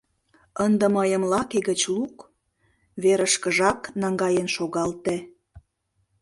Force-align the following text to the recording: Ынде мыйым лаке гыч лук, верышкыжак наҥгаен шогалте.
Ынде 0.65 0.85
мыйым 0.95 1.23
лаке 1.31 1.59
гыч 1.69 1.81
лук, 1.93 2.17
верышкыжак 3.03 3.79
наҥгаен 4.01 4.47
шогалте. 4.55 5.15